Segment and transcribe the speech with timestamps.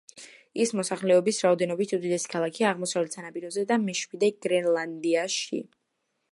[0.63, 5.65] ის მოსახლეობის რაოდენობით უდიდესი ქალაქია აღმოსავლეთ სანაპიროზე და მეშვიდე გრენლანდიაში.